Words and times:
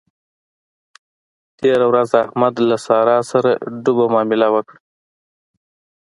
تېره 1.59 1.85
ورځ 1.91 2.09
احمد 2.23 2.53
له 2.59 2.65
له 2.69 2.77
سارا 2.85 3.17
سره 3.31 3.49
ډوبه 3.83 4.05
مامله 4.13 4.47
وکړه. 4.55 4.79